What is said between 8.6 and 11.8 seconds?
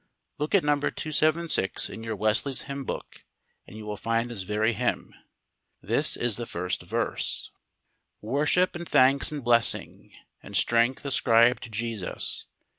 and thanks and blessing, And strength ascribe to